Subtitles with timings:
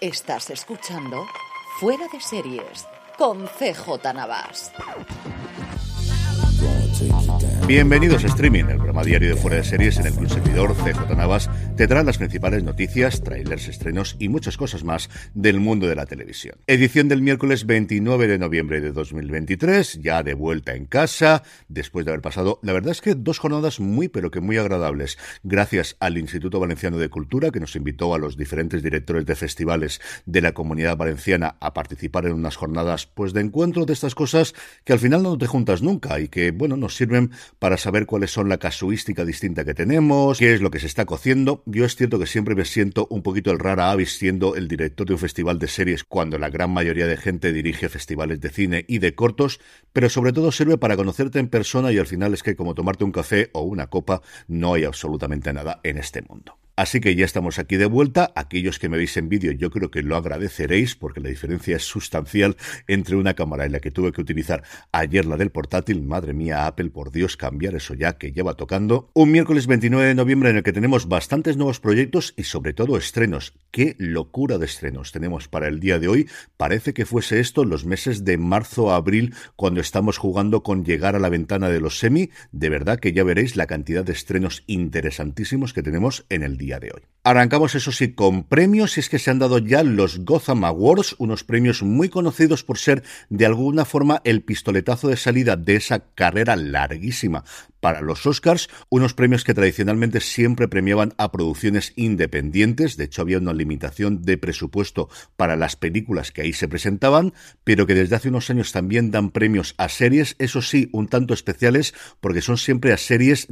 [0.00, 1.26] Estás escuchando
[1.78, 2.86] Fuera de Series
[3.18, 4.72] con CJ Navas.
[7.66, 10.74] Bienvenidos a Streaming, el programa diario de fuera de series en el que un servidor,
[10.74, 15.86] CJ Navas, te trae las principales noticias, trailers, estrenos y muchas cosas más del mundo
[15.86, 16.56] de la televisión.
[16.66, 22.10] Edición del miércoles 29 de noviembre de 2023, ya de vuelta en casa, después de
[22.10, 26.18] haber pasado, la verdad es que dos jornadas muy pero que muy agradables, gracias al
[26.18, 30.52] Instituto Valenciano de Cultura que nos invitó a los diferentes directores de festivales de la
[30.52, 34.98] comunidad valenciana a participar en unas jornadas pues de encuentro de estas cosas que al
[34.98, 38.58] final no te juntas nunca y que, bueno, nos sirven para saber cuáles son la
[38.58, 41.62] casuística distinta que tenemos, qué es lo que se está cociendo.
[41.72, 45.06] Yo es cierto que siempre me siento un poquito el rara avis siendo el director
[45.06, 48.84] de un festival de series cuando la gran mayoría de gente dirige festivales de cine
[48.88, 49.60] y de cortos,
[49.92, 53.04] pero sobre todo sirve para conocerte en persona y al final es que como tomarte
[53.04, 56.58] un café o una copa no hay absolutamente nada en este mundo.
[56.80, 58.32] Así que ya estamos aquí de vuelta.
[58.34, 61.82] Aquellos que me veis en vídeo, yo creo que lo agradeceréis porque la diferencia es
[61.82, 66.02] sustancial entre una cámara en la que tuve que utilizar ayer la del portátil.
[66.02, 69.10] Madre mía, Apple, por Dios, cambiar eso ya que lleva tocando.
[69.12, 72.96] Un miércoles 29 de noviembre en el que tenemos bastantes nuevos proyectos y sobre todo
[72.96, 73.52] estrenos.
[73.70, 76.30] Qué locura de estrenos tenemos para el día de hoy.
[76.56, 81.14] Parece que fuese esto los meses de marzo a abril cuando estamos jugando con llegar
[81.14, 82.30] a la ventana de los semi.
[82.52, 86.69] De verdad que ya veréis la cantidad de estrenos interesantísimos que tenemos en el día
[86.78, 87.02] de hoy.
[87.22, 91.16] Arrancamos, eso sí, con premios, y es que se han dado ya los Gotham Awards,
[91.18, 95.98] unos premios muy conocidos por ser de alguna forma el pistoletazo de salida de esa
[96.14, 97.44] carrera larguísima
[97.80, 103.36] para los Oscars, unos premios que tradicionalmente siempre premiaban a producciones independientes, de hecho había
[103.36, 108.30] una limitación de presupuesto para las películas que ahí se presentaban, pero que desde hace
[108.30, 112.94] unos años también dan premios a series, eso sí, un tanto especiales, porque son siempre
[112.94, 113.46] a series...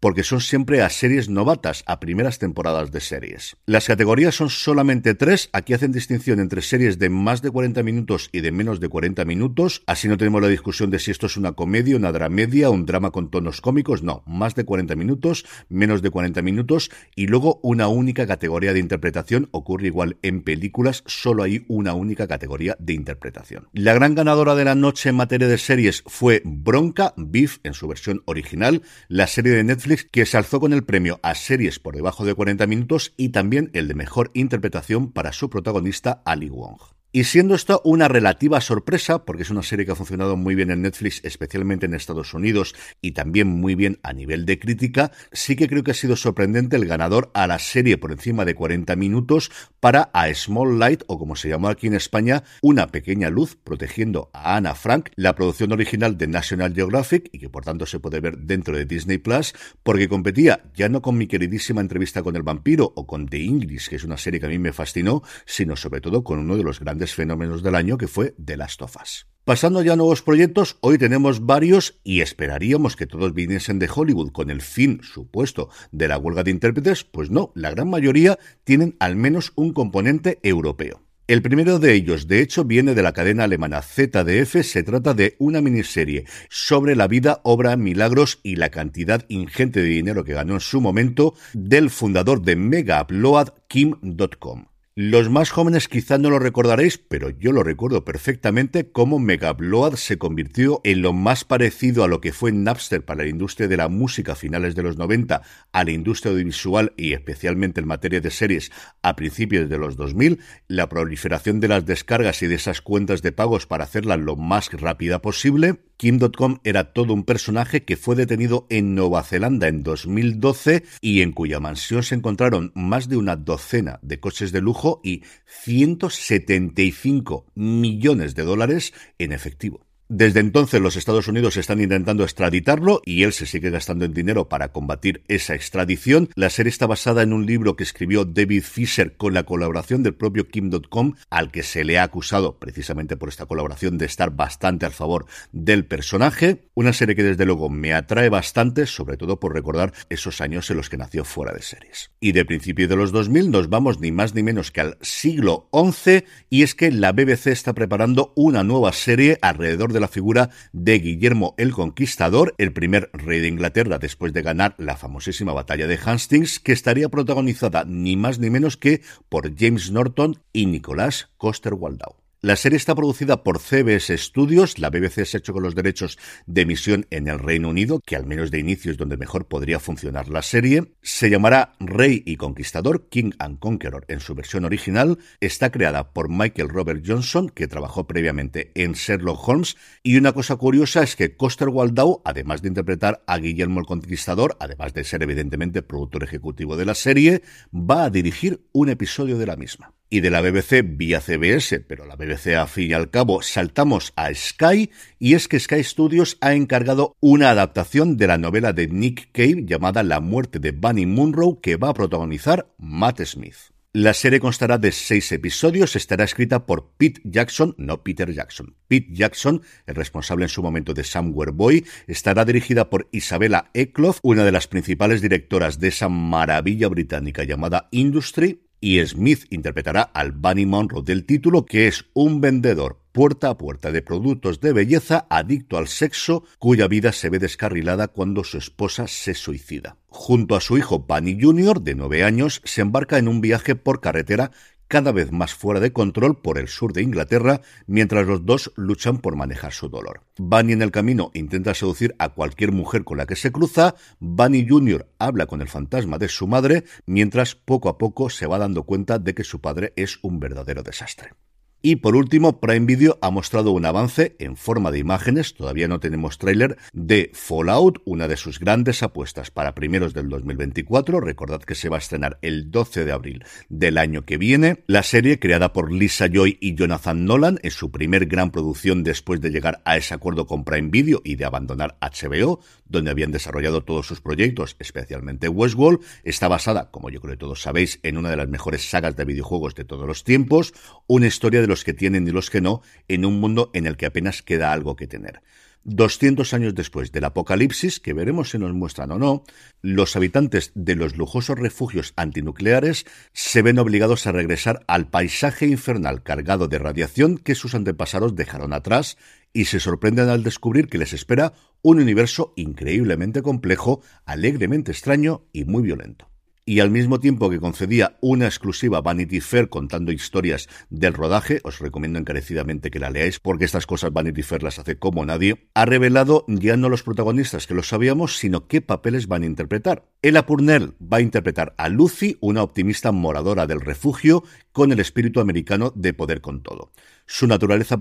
[0.00, 3.56] porque son siempre a series novatas, a primeras temporadas de series.
[3.66, 8.28] Las categorías son solamente tres, aquí hacen distinción entre series de más de 40 minutos
[8.32, 11.36] y de menos de 40 minutos, así no tenemos la discusión de si esto es
[11.36, 16.02] una comedia, una dramedia, un drama con tonos cómicos, no, más de 40 minutos, menos
[16.02, 21.42] de 40 minutos y luego una única categoría de interpretación, ocurre igual en películas, solo
[21.42, 23.68] hay una única categoría de interpretación.
[23.72, 27.88] La gran ganadora de la noche en materia de series fue Bronca, Beef en su
[27.88, 31.96] versión original, la serie de Netflix que se alzó con el premio a series por
[31.96, 36.97] debajo de 40 minutos y también el de mejor interpretación para su protagonista Ali Wong.
[37.18, 40.70] Y siendo esto una relativa sorpresa, porque es una serie que ha funcionado muy bien
[40.70, 45.56] en Netflix, especialmente en Estados Unidos, y también muy bien a nivel de crítica, sí
[45.56, 48.94] que creo que ha sido sorprendente el ganador a la serie por encima de 40
[48.94, 53.56] minutos para A Small Light, o como se llamó aquí en España, Una pequeña luz,
[53.64, 57.98] protegiendo a Anna Frank, la producción original de National Geographic, y que por tanto se
[57.98, 62.36] puede ver dentro de Disney Plus, porque competía ya no con mi queridísima entrevista con
[62.36, 65.24] el vampiro o con The English, que es una serie que a mí me fascinó,
[65.46, 68.82] sino sobre todo con uno de los grandes fenómenos del año que fue The Last
[68.82, 69.26] of Us.
[69.48, 74.30] Pasando ya a nuevos proyectos, hoy tenemos varios y esperaríamos que todos viniesen de Hollywood
[74.30, 78.96] con el fin supuesto de la huelga de intérpretes, pues no, la gran mayoría tienen
[79.00, 81.02] al menos un componente europeo.
[81.28, 84.62] El primero de ellos, de hecho, viene de la cadena alemana ZDF.
[84.62, 89.88] Se trata de una miniserie sobre la vida, obra, milagros y la cantidad ingente de
[89.88, 94.68] dinero que ganó en su momento del fundador de Mega Upload, Kim.com.
[95.00, 100.18] Los más jóvenes quizá no lo recordaréis, pero yo lo recuerdo perfectamente cómo Megabload se
[100.18, 103.88] convirtió en lo más parecido a lo que fue Napster para la industria de la
[103.88, 105.40] música a finales de los 90,
[105.70, 110.40] a la industria audiovisual y especialmente en materia de series a principios de los 2000,
[110.66, 114.72] la proliferación de las descargas y de esas cuentas de pagos para hacerlas lo más
[114.72, 120.84] rápida posible, Kim.com era todo un personaje que fue detenido en Nueva Zelanda en 2012
[121.00, 125.24] y en cuya mansión se encontraron más de una docena de coches de lujo y
[125.64, 129.87] 175 millones de dólares en efectivo.
[130.10, 134.48] Desde entonces los Estados Unidos están intentando extraditarlo y él se sigue gastando en dinero
[134.48, 136.30] para combatir esa extradición.
[136.34, 140.14] La serie está basada en un libro que escribió David Fisher con la colaboración del
[140.14, 144.86] propio Kim.com, al que se le ha acusado precisamente por esta colaboración de estar bastante
[144.86, 146.70] al favor del personaje.
[146.72, 150.78] Una serie que desde luego me atrae bastante, sobre todo por recordar esos años en
[150.78, 152.12] los que nació fuera de series.
[152.18, 155.68] Y de principio de los 2000 nos vamos ni más ni menos que al siglo
[155.70, 160.98] XI y es que la BBC está preparando una nueva serie alrededor la figura de
[160.98, 165.98] Guillermo el Conquistador, el primer rey de Inglaterra después de ganar la famosísima batalla de
[166.02, 172.27] Hastings, que estaría protagonizada ni más ni menos que por James Norton y Nicolás Coster-Waldau.
[172.40, 176.18] La serie está producida por CBS Studios, la BBC se ha hecho con los derechos
[176.46, 179.80] de emisión en el Reino Unido, que al menos de inicio es donde mejor podría
[179.80, 180.94] funcionar la serie.
[181.02, 185.18] Se llamará Rey y Conquistador, King and Conqueror en su versión original.
[185.40, 189.76] Está creada por Michael Robert Johnson, que trabajó previamente en Sherlock Holmes.
[190.04, 194.56] Y una cosa curiosa es que Coster Waldau, además de interpretar a Guillermo el Conquistador,
[194.60, 197.42] además de ser evidentemente productor ejecutivo de la serie,
[197.74, 202.06] va a dirigir un episodio de la misma y de la BBC vía CBS, pero
[202.06, 206.38] la BBC a fin y al cabo saltamos a Sky y es que Sky Studios
[206.40, 211.06] ha encargado una adaptación de la novela de Nick Cave llamada La muerte de Bunny
[211.06, 213.56] Munro que va a protagonizar Matt Smith.
[213.94, 218.76] La serie constará de seis episodios, estará escrita por Pete Jackson, no Peter Jackson.
[218.86, 224.18] Pete Jackson, el responsable en su momento de Somewhere Boy, estará dirigida por Isabella Eckloff,
[224.22, 230.32] una de las principales directoras de esa maravilla británica llamada Industry, y Smith interpretará al
[230.32, 235.26] Bunny Monroe del título, que es un vendedor puerta a puerta de productos de belleza
[235.28, 239.96] adicto al sexo, cuya vida se ve descarrilada cuando su esposa se suicida.
[240.06, 244.00] Junto a su hijo Bunny Jr., de nueve años, se embarca en un viaje por
[244.00, 244.52] carretera
[244.88, 249.18] cada vez más fuera de control por el sur de Inglaterra, mientras los dos luchan
[249.18, 250.22] por manejar su dolor.
[250.38, 254.66] Bunny en el camino intenta seducir a cualquier mujer con la que se cruza, Bunny
[254.68, 255.06] Jr.
[255.18, 259.18] habla con el fantasma de su madre, mientras poco a poco se va dando cuenta
[259.18, 261.32] de que su padre es un verdadero desastre.
[261.80, 266.00] Y por último, Prime Video ha mostrado un avance en forma de imágenes, todavía no
[266.00, 271.20] tenemos tráiler, de Fallout, una de sus grandes apuestas para primeros del 2024.
[271.20, 274.82] Recordad que se va a estrenar el 12 de abril del año que viene.
[274.88, 279.40] La serie, creada por Lisa Joy y Jonathan Nolan, es su primer gran producción después
[279.40, 283.84] de llegar a ese acuerdo con Prime Video y de abandonar HBO, donde habían desarrollado
[283.84, 286.00] todos sus proyectos, especialmente Westworld.
[286.24, 289.24] Está basada, como yo creo que todos sabéis, en una de las mejores sagas de
[289.24, 290.74] videojuegos de todos los tiempos,
[291.06, 293.96] una historia de los que tienen y los que no, en un mundo en el
[293.96, 295.42] que apenas queda algo que tener.
[295.84, 299.44] 200 años después del apocalipsis, que veremos si nos muestran o no,
[299.80, 306.22] los habitantes de los lujosos refugios antinucleares se ven obligados a regresar al paisaje infernal
[306.22, 309.16] cargado de radiación que sus antepasados dejaron atrás
[309.52, 315.64] y se sorprenden al descubrir que les espera un universo increíblemente complejo, alegremente extraño y
[315.64, 316.28] muy violento
[316.68, 321.78] y al mismo tiempo que concedía una exclusiva Vanity Fair contando historias del rodaje, os
[321.78, 325.86] recomiendo encarecidamente que la leáis porque estas cosas Vanity Fair las hace como nadie, ha
[325.86, 330.10] revelado ya no los protagonistas que lo sabíamos, sino qué papeles van a interpretar.
[330.20, 335.40] Ella Purnell va a interpretar a Lucy, una optimista moradora del refugio, con el espíritu
[335.40, 336.92] americano de poder con todo.
[337.24, 337.96] Su naturaleza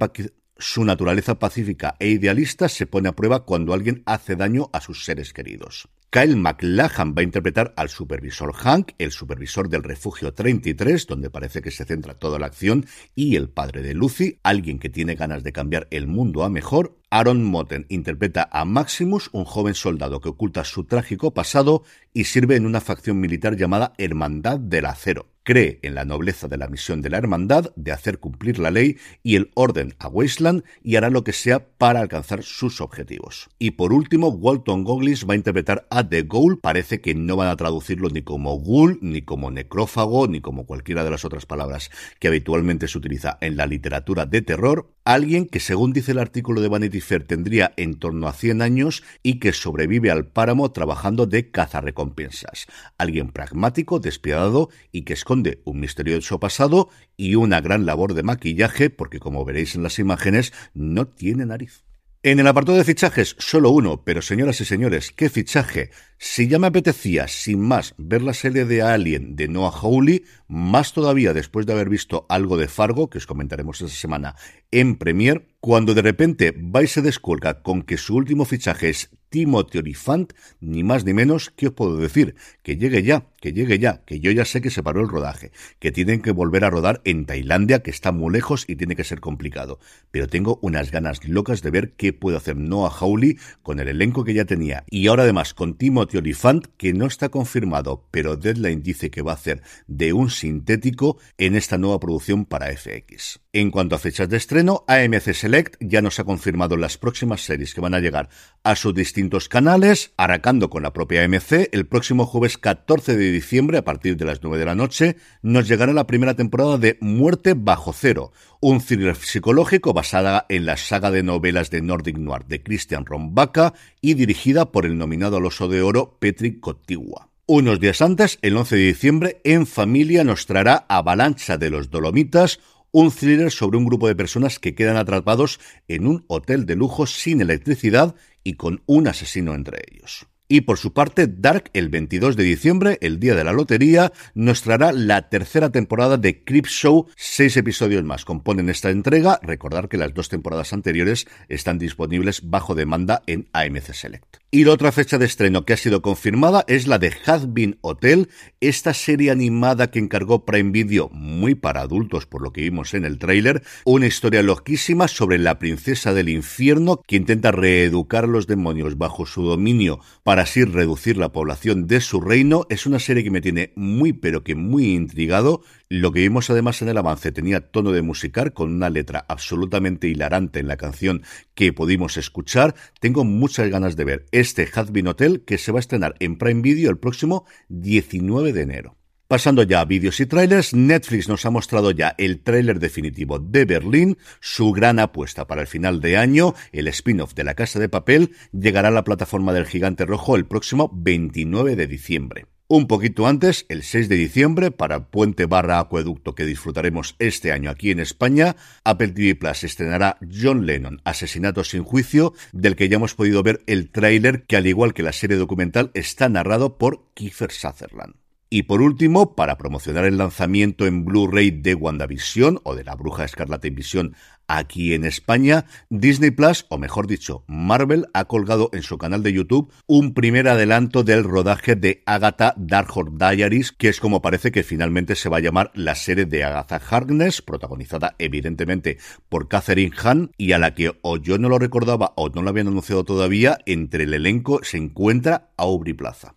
[1.39, 5.87] pacífica e idealista se pone a prueba cuando alguien hace daño a sus seres queridos.
[6.09, 11.61] Kyle McLachlan va a interpretar al supervisor Hank, el supervisor del refugio 33, donde parece
[11.61, 15.43] que se centra toda la acción, y el padre de Lucy, alguien que tiene ganas
[15.43, 16.95] de cambiar el mundo a mejor.
[17.09, 21.83] Aaron Motten interpreta a Maximus, un joven soldado que oculta su trágico pasado
[22.13, 26.57] y sirve en una facción militar llamada Hermandad del Acero cree en la nobleza de
[26.57, 30.65] la misión de la hermandad de hacer cumplir la ley y el orden a Wasteland
[30.83, 33.47] y hará lo que sea para alcanzar sus objetivos.
[33.57, 36.59] Y por último, Walton Goggins va a interpretar a The Ghoul.
[36.59, 41.05] Parece que no van a traducirlo ni como ghoul, ni como necrófago, ni como cualquiera
[41.05, 44.91] de las otras palabras que habitualmente se utiliza en la literatura de terror.
[45.07, 49.03] Alguien que, según dice el artículo de Vanity Fair, tendría en torno a 100 años
[49.23, 52.67] y que sobrevive al páramo trabajando de cazarrecompensas.
[52.97, 58.89] Alguien pragmático, despiadado y que esconde un misterioso pasado y una gran labor de maquillaje,
[58.89, 61.86] porque como veréis en las imágenes, no tiene nariz.
[62.27, 65.91] En el apartado de fichajes, solo uno, pero señoras y señores, ¿qué fichaje?
[66.17, 70.91] Si ya me apetecía, sin más, ver la serie de Alien de Noah Hawley, más
[70.91, 74.35] todavía después de haber visto algo de Fargo, que os comentaremos esta semana
[74.71, 79.77] en Premiere, cuando de repente vais se descuelga con que su último fichaje es Timothy
[79.77, 82.35] Olyphant, ni más ni menos, ¿qué os puedo decir?
[82.61, 83.25] Que llegue ya.
[83.39, 86.31] Que llegue ya, que yo ya sé que se paró el rodaje, que tienen que
[86.31, 89.79] volver a rodar en Tailandia, que está muy lejos y tiene que ser complicado.
[90.11, 94.23] Pero tengo unas ganas locas de ver qué puede hacer Noah Hawley con el elenco
[94.23, 94.83] que ya tenía.
[94.89, 99.31] Y ahora además con Timothy Olyphant, que no está confirmado, pero Deadline dice que va
[99.31, 103.39] a hacer de un sintético en esta nueva producción para FX.
[103.53, 107.73] En cuanto a fechas de estreno, AMC Select ya nos ha confirmado las próximas series
[107.73, 108.29] que van a llegar
[108.63, 111.69] a sus distintos canales, aracando con la propia AMC.
[111.71, 115.67] El próximo jueves 14 de diciembre, a partir de las 9 de la noche, nos
[115.67, 121.11] llegará la primera temporada de Muerte bajo cero, un thriller psicológico basada en la saga
[121.11, 125.67] de novelas de Nordic Noir de Christian Rombacca y dirigida por el nominado al Oso
[125.67, 127.29] de Oro Petri Cotigua.
[127.45, 132.59] Unos días antes, el 11 de diciembre, En Familia nos traerá Avalancha de los Dolomitas,
[132.91, 137.05] un thriller sobre un grupo de personas que quedan atrapados en un hotel de lujo
[137.05, 140.27] sin electricidad y con un asesino entre ellos.
[140.49, 144.61] Y por su parte, Dark, el 22 de diciembre, el día de la lotería, nos
[144.61, 147.07] traerá la tercera temporada de Creep Show.
[147.17, 149.39] Seis episodios más componen esta entrega.
[149.43, 154.37] Recordar que las dos temporadas anteriores están disponibles bajo demanda en AMC Select.
[154.49, 157.77] Y la otra fecha de estreno que ha sido confirmada es la de Has Been
[157.81, 158.29] Hotel,
[158.61, 163.03] esta serie animada que encargó Prime Video, muy para adultos por lo que vimos en
[163.03, 168.47] el tráiler, una historia loquísima sobre la princesa del infierno que intenta reeducar a los
[168.47, 172.67] demonios bajo su dominio para así reducir la población de su reino.
[172.69, 176.81] Es una serie que me tiene muy pero que muy intrigado lo que vimos además
[176.81, 181.23] en el avance tenía tono de musical con una letra absolutamente hilarante en la canción
[181.55, 182.75] que pudimos escuchar.
[182.99, 186.61] Tengo muchas ganas de ver este Has Hotel que se va a estrenar en Prime
[186.61, 188.97] Video el próximo 19 de enero.
[189.27, 193.65] Pasando ya a vídeos y trailers, Netflix nos ha mostrado ya el tráiler definitivo de
[193.65, 197.89] Berlín, su gran apuesta para el final de año, el spin-off de La Casa de
[197.89, 202.45] Papel, llegará a la plataforma del Gigante Rojo el próximo 29 de diciembre.
[202.69, 207.69] Un poquito antes, el 6 de diciembre, para Puente Barra Acueducto que disfrutaremos este año
[207.69, 212.97] aquí en España, Apple TV Plus estrenará John Lennon, Asesinato sin juicio, del que ya
[212.97, 217.05] hemos podido ver el tráiler que al igual que la serie documental está narrado por
[217.13, 218.15] Kiefer Sutherland.
[218.49, 223.25] Y por último, para promocionar el lanzamiento en Blu-ray de WandaVision o de la Bruja
[223.25, 224.15] Escarlata Visión
[224.47, 229.33] aquí en España, Disney Plus, o mejor dicho, Marvel, ha colgado en su canal de
[229.33, 234.63] YouTube un primer adelanto del rodaje de Agatha Darkhold Diaries, que es como parece que
[234.63, 240.31] finalmente se va a llamar la serie de Agatha Harkness, protagonizada evidentemente por Catherine Hahn,
[240.37, 243.57] y a la que o yo no lo recordaba o no lo habían anunciado todavía,
[243.65, 246.36] entre el elenco se encuentra Aubrey Plaza.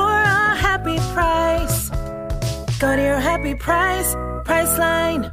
[2.81, 5.31] Go to your happy price, Priceline.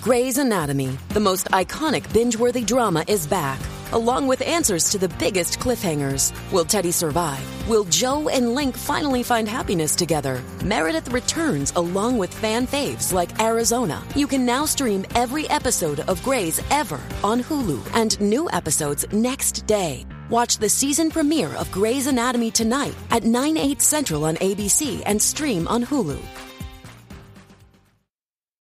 [0.00, 3.58] Grey's Anatomy, the most iconic binge-worthy drama, is back,
[3.90, 6.32] along with answers to the biggest cliffhangers.
[6.52, 7.44] Will Teddy survive?
[7.68, 10.40] Will Joe and Link finally find happiness together?
[10.64, 14.04] Meredith returns along with fan faves like Arizona.
[14.14, 19.66] You can now stream every episode of Grey's ever on Hulu and new episodes next
[19.66, 20.06] day.
[20.28, 25.22] Watch the season premiere of Grey's Anatomy tonight at 9, 8 central on ABC and
[25.22, 26.18] stream on Hulu.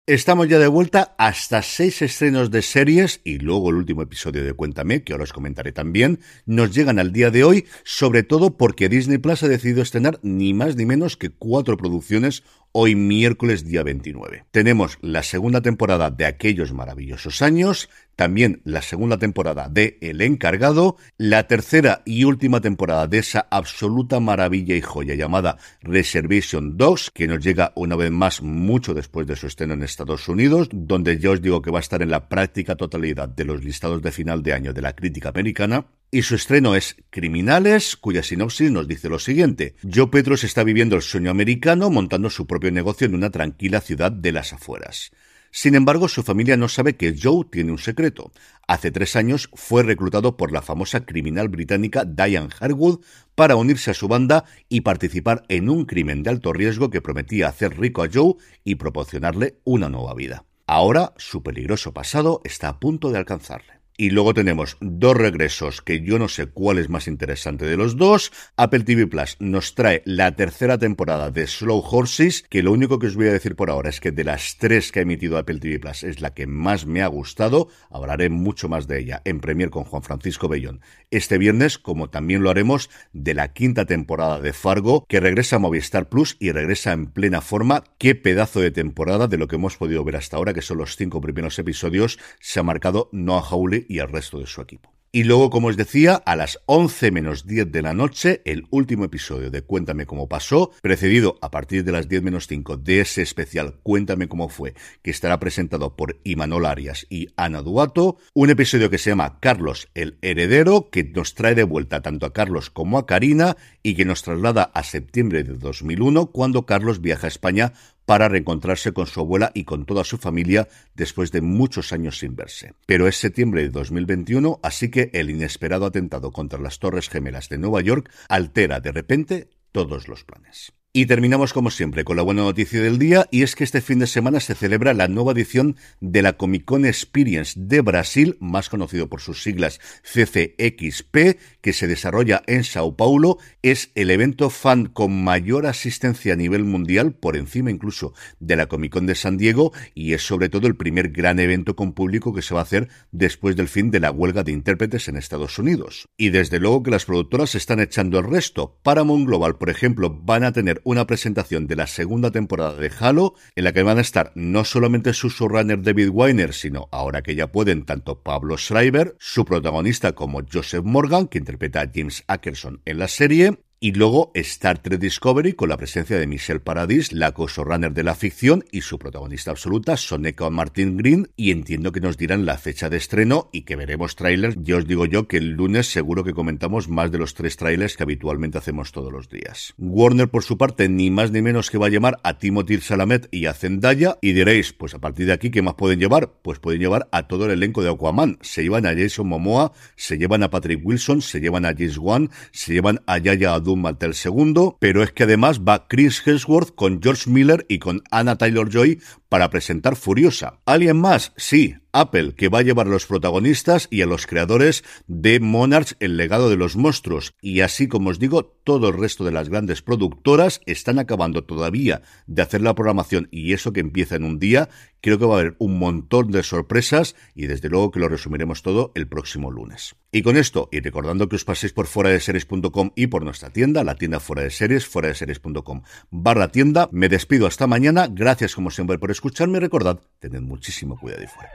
[0.07, 4.55] Estamos ya de vuelta hasta seis estrenos de series y luego el último episodio de
[4.55, 8.89] Cuéntame, que ahora os comentaré también, nos llegan al día de hoy, sobre todo porque
[8.89, 13.83] Disney Plus ha decidido estrenar ni más ni menos que cuatro producciones hoy miércoles día
[13.83, 14.47] 29.
[14.51, 20.97] Tenemos la segunda temporada de Aquellos maravillosos años, también la segunda temporada de El encargado,
[21.19, 27.29] la tercera y última temporada de esa absoluta maravilla y joya llamada Reservation Dogs, que
[27.29, 31.31] nos llega una vez más mucho después de su estreno en Estados Unidos, donde ya
[31.31, 34.43] os digo que va a estar en la práctica totalidad de los listados de final
[34.43, 35.87] de año de la crítica americana.
[36.11, 39.77] Y su estreno es Criminales, cuya sinopsis nos dice lo siguiente.
[39.89, 44.11] Joe Petros está viviendo el sueño americano montando su propio negocio en una tranquila ciudad
[44.11, 45.13] de las afueras.
[45.61, 48.31] Sin embargo, su familia no sabe que Joe tiene un secreto.
[48.69, 53.01] Hace tres años fue reclutado por la famosa criminal británica Diane Harwood
[53.35, 57.49] para unirse a su banda y participar en un crimen de alto riesgo que prometía
[57.49, 60.45] hacer rico a Joe y proporcionarle una nueva vida.
[60.69, 63.78] Ahora, su peligroso pasado está a punto de alcanzarle.
[64.01, 67.97] Y luego tenemos dos regresos que yo no sé cuál es más interesante de los
[67.97, 68.31] dos.
[68.57, 73.09] Apple TV Plus nos trae la tercera temporada de Slow Horses, que lo único que
[73.09, 75.59] os voy a decir por ahora es que de las tres que ha emitido Apple
[75.59, 77.71] TV Plus es la que más me ha gustado.
[77.91, 82.43] Hablaré mucho más de ella en Premier con Juan Francisco Bellón este viernes, como también
[82.43, 86.93] lo haremos de la quinta temporada de Fargo, que regresa a Movistar Plus y regresa
[86.93, 87.83] en plena forma.
[87.99, 90.97] Qué pedazo de temporada de lo que hemos podido ver hasta ahora, que son los
[90.97, 94.93] cinco primeros episodios, se ha marcado Noah Hawley y el resto de su equipo.
[95.11, 99.07] Y luego, como os decía, a las 11 menos 10 de la noche, el último
[99.07, 103.23] episodio de Cuéntame cómo pasó, precedido a partir de las 10 menos 5 de ese
[103.23, 108.91] especial Cuéntame cómo fue, que estará presentado por Imanol Arias y Ana Duato, un episodio
[108.91, 112.99] que se llama Carlos el Heredero, que nos trae de vuelta tanto a Carlos como
[112.99, 117.73] a Karina y que nos traslada a septiembre de 2001, cuando Carlos viaja a España
[118.09, 122.37] para reencontrarse con su abuela y con toda su familia después de muchos años sin
[122.37, 122.73] verse.
[122.87, 127.59] Pero es septiembre de 2021, así que el inesperado atentado contra las Torres Gemelas de
[127.59, 130.73] Nueva York altera de repente todos los planes.
[130.99, 134.01] Y terminamos como siempre con la buena noticia del día y es que este fin
[134.01, 138.69] de semana se celebra la nueva edición de la Comic Con Experience de Brasil, más
[138.69, 143.39] conocido por sus siglas CCXP, que se desarrolla en Sao Paulo.
[143.63, 148.67] Es el evento fan con mayor asistencia a nivel mundial, por encima incluso de la
[148.67, 152.35] Comic Con de San Diego, y es sobre todo el primer gran evento con público
[152.35, 155.61] que se va a hacer después del fin de la huelga de intérpretes en Estados
[155.61, 156.09] Unidos.
[156.17, 158.81] Y desde luego que las productoras están echando el resto.
[158.83, 163.35] Paramount Global, por ejemplo, van a tener una presentación de la segunda temporada de Halo,
[163.57, 167.35] en la que van a estar no solamente su showrunner David Weiner, sino ahora que
[167.35, 172.81] ya pueden tanto Pablo Schreiber, su protagonista como Joseph Morgan, que interpreta a James Ackerson
[172.87, 177.33] en la serie, y luego Star Trek Discovery con la presencia de Michelle Paradis, la
[177.33, 181.29] co-runner de la ficción y su protagonista absoluta, Soneca Martin Green.
[181.37, 184.57] Y entiendo que nos dirán la fecha de estreno y que veremos trailers.
[184.63, 187.97] Ya os digo yo que el lunes seguro que comentamos más de los tres trailers
[187.97, 189.75] que habitualmente hacemos todos los días.
[189.79, 193.29] Warner, por su parte, ni más ni menos que va a llamar a Timothy Salamet
[193.31, 194.19] y a Zendaya.
[194.21, 196.33] Y diréis, pues a partir de aquí, ¿qué más pueden llevar?
[196.43, 198.39] Pues pueden llevar a todo el elenco de Aquaman.
[198.41, 202.31] Se llevan a Jason Momoa, se llevan a Patrick Wilson, se llevan a James Wan,
[202.51, 207.03] se llevan a Yaya Doom el segundo, pero es que además va Chris Hemsworth con
[207.03, 210.61] George Miller y con Anna Taylor-Joy para presentar Furiosa.
[210.65, 211.33] ¿Alguien más?
[211.37, 215.97] Sí, Apple, que va a llevar a los protagonistas y a los creadores de Monarch,
[216.01, 217.35] el legado de los monstruos.
[217.41, 222.03] Y así como os digo, todo el resto de las grandes productoras están acabando todavía
[222.27, 224.69] de hacer la programación y eso que empieza en un día.
[225.01, 228.63] Creo que va a haber un montón de sorpresas y desde luego que lo resumiremos
[228.63, 229.95] todo el próximo lunes.
[230.11, 233.51] Y con esto, y recordando que os paséis por fuera de series.com y por nuestra
[233.51, 238.09] tienda, la tienda fuera de series, fuera de series.com barra tienda, me despido hasta mañana.
[238.11, 239.59] Gracias como siempre por escucharme.
[239.59, 241.51] Recordad, tened muchísimo cuidado y fuera.